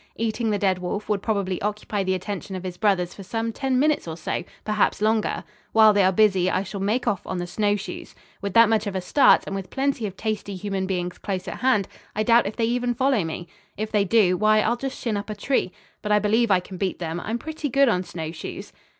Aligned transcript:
Eating 0.15 0.49
the 0.49 0.57
dead 0.57 0.79
wolf 0.79 1.07
would 1.07 1.21
probably 1.21 1.61
occupy 1.61 2.03
the 2.03 2.15
attention 2.15 2.55
of 2.55 2.63
his 2.63 2.75
brothers 2.75 3.13
for 3.13 3.21
some 3.21 3.51
ten 3.53 3.77
minutes 3.77 4.07
or 4.07 4.17
so 4.17 4.43
perhaps 4.65 4.99
longer. 4.99 5.43
While 5.73 5.93
they 5.93 6.03
are 6.03 6.11
busy 6.11 6.49
I 6.49 6.63
shall 6.63 6.79
make 6.79 7.07
off 7.07 7.21
on 7.27 7.37
the 7.37 7.45
snowshoes. 7.45 8.15
With 8.41 8.55
that 8.55 8.67
much 8.67 8.87
of 8.87 8.95
a 8.95 8.99
start, 9.01 9.43
and 9.45 9.55
with 9.55 9.69
plenty 9.69 10.07
of 10.07 10.17
tasty 10.17 10.55
human 10.55 10.87
beings 10.87 11.19
close 11.19 11.47
at 11.47 11.59
hand, 11.59 11.87
I 12.15 12.23
doubt 12.23 12.47
if 12.47 12.55
they 12.55 12.65
even 12.65 12.95
follow 12.95 13.23
me. 13.23 13.47
If 13.77 13.91
they 13.91 14.03
do, 14.03 14.37
why 14.37 14.61
I'll 14.61 14.75
just 14.75 14.99
shin 14.99 15.17
up 15.17 15.29
a 15.29 15.35
tree. 15.35 15.71
But 16.01 16.11
I 16.11 16.17
believe 16.17 16.49
I 16.49 16.61
can 16.61 16.77
beat 16.77 16.97
them. 16.97 17.19
I'm 17.23 17.37
pretty 17.37 17.69
good 17.69 17.87
on 17.87 18.01
snowshoes." 18.01 18.73